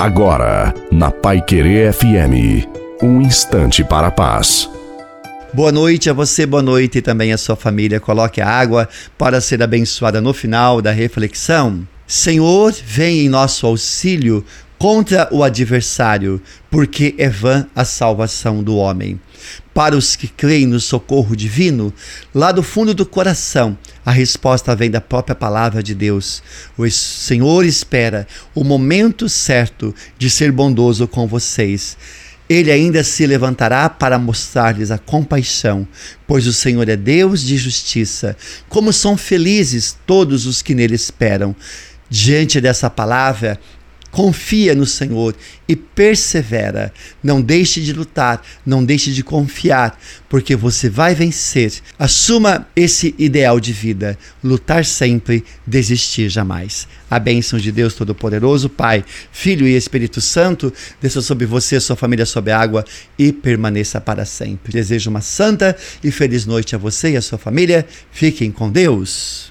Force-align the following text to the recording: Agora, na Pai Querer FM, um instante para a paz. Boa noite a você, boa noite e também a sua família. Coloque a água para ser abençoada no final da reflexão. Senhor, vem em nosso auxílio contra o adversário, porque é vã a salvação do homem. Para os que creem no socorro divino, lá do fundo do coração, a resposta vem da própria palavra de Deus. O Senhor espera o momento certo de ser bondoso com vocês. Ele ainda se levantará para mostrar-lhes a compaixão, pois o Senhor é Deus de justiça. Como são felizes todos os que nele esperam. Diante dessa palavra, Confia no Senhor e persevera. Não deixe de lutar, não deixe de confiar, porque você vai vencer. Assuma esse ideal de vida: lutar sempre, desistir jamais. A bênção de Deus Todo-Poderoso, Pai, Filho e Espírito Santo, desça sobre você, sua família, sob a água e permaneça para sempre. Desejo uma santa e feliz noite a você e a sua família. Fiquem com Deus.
Agora, 0.00 0.72
na 0.90 1.10
Pai 1.10 1.42
Querer 1.42 1.92
FM, 1.92 2.66
um 3.02 3.20
instante 3.20 3.84
para 3.84 4.06
a 4.06 4.10
paz. 4.10 4.66
Boa 5.52 5.70
noite 5.70 6.08
a 6.08 6.14
você, 6.14 6.46
boa 6.46 6.62
noite 6.62 6.96
e 6.96 7.02
também 7.02 7.34
a 7.34 7.36
sua 7.36 7.54
família. 7.54 8.00
Coloque 8.00 8.40
a 8.40 8.48
água 8.48 8.88
para 9.18 9.42
ser 9.42 9.62
abençoada 9.62 10.18
no 10.18 10.32
final 10.32 10.80
da 10.80 10.90
reflexão. 10.90 11.86
Senhor, 12.06 12.72
vem 12.82 13.26
em 13.26 13.28
nosso 13.28 13.66
auxílio 13.66 14.42
contra 14.78 15.28
o 15.30 15.44
adversário, 15.44 16.40
porque 16.70 17.14
é 17.18 17.28
vã 17.28 17.66
a 17.76 17.84
salvação 17.84 18.62
do 18.62 18.76
homem. 18.76 19.20
Para 19.74 19.94
os 19.94 20.16
que 20.16 20.28
creem 20.28 20.66
no 20.66 20.80
socorro 20.80 21.36
divino, 21.36 21.92
lá 22.34 22.52
do 22.52 22.62
fundo 22.62 22.94
do 22.94 23.04
coração, 23.04 23.76
a 24.04 24.10
resposta 24.10 24.74
vem 24.74 24.90
da 24.90 25.00
própria 25.00 25.34
palavra 25.34 25.82
de 25.82 25.94
Deus. 25.94 26.42
O 26.76 26.88
Senhor 26.90 27.64
espera 27.64 28.26
o 28.54 28.64
momento 28.64 29.28
certo 29.28 29.94
de 30.18 30.30
ser 30.30 30.50
bondoso 30.50 31.06
com 31.06 31.26
vocês. 31.26 31.96
Ele 32.48 32.72
ainda 32.72 33.04
se 33.04 33.26
levantará 33.26 33.88
para 33.88 34.18
mostrar-lhes 34.18 34.90
a 34.90 34.98
compaixão, 34.98 35.86
pois 36.26 36.46
o 36.46 36.52
Senhor 36.52 36.88
é 36.88 36.96
Deus 36.96 37.42
de 37.42 37.56
justiça. 37.56 38.36
Como 38.68 38.92
são 38.92 39.16
felizes 39.16 39.96
todos 40.04 40.46
os 40.46 40.60
que 40.60 40.74
nele 40.74 40.96
esperam. 40.96 41.54
Diante 42.08 42.60
dessa 42.60 42.90
palavra, 42.90 43.60
Confia 44.10 44.74
no 44.74 44.86
Senhor 44.86 45.36
e 45.68 45.76
persevera. 45.76 46.92
Não 47.22 47.40
deixe 47.40 47.80
de 47.80 47.92
lutar, 47.92 48.42
não 48.66 48.84
deixe 48.84 49.12
de 49.12 49.22
confiar, 49.22 49.98
porque 50.28 50.56
você 50.56 50.90
vai 50.90 51.14
vencer. 51.14 51.72
Assuma 51.98 52.66
esse 52.74 53.14
ideal 53.16 53.60
de 53.60 53.72
vida: 53.72 54.18
lutar 54.42 54.84
sempre, 54.84 55.44
desistir 55.64 56.28
jamais. 56.28 56.88
A 57.08 57.18
bênção 57.18 57.58
de 57.58 57.70
Deus 57.70 57.94
Todo-Poderoso, 57.94 58.68
Pai, 58.68 59.04
Filho 59.30 59.66
e 59.66 59.76
Espírito 59.76 60.20
Santo, 60.20 60.72
desça 61.00 61.22
sobre 61.22 61.46
você, 61.46 61.78
sua 61.78 61.96
família, 61.96 62.26
sob 62.26 62.50
a 62.50 62.58
água 62.58 62.84
e 63.18 63.32
permaneça 63.32 64.00
para 64.00 64.24
sempre. 64.24 64.72
Desejo 64.72 65.08
uma 65.08 65.20
santa 65.20 65.76
e 66.02 66.10
feliz 66.10 66.44
noite 66.46 66.74
a 66.74 66.78
você 66.78 67.12
e 67.12 67.16
a 67.16 67.22
sua 67.22 67.38
família. 67.38 67.86
Fiquem 68.10 68.50
com 68.50 68.70
Deus. 68.70 69.48